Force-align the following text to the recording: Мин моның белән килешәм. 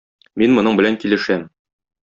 Мин 0.43 0.55
моның 0.55 0.81
белән 0.81 0.99
килешәм. 1.05 1.47